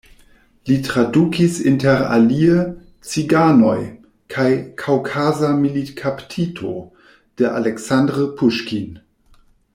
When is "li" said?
0.67-0.77